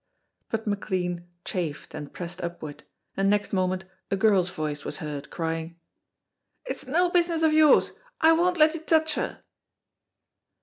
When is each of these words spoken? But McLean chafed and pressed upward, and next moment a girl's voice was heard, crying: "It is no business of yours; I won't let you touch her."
But 0.49 0.65
McLean 0.65 1.27
chafed 1.45 1.93
and 1.93 2.11
pressed 2.11 2.41
upward, 2.41 2.85
and 3.15 3.29
next 3.29 3.53
moment 3.53 3.85
a 4.09 4.15
girl's 4.15 4.49
voice 4.49 4.83
was 4.83 4.97
heard, 4.97 5.29
crying: 5.29 5.77
"It 6.65 6.77
is 6.77 6.87
no 6.87 7.11
business 7.11 7.43
of 7.43 7.53
yours; 7.53 7.91
I 8.19 8.31
won't 8.33 8.57
let 8.57 8.73
you 8.73 8.79
touch 8.79 9.13
her." 9.13 9.41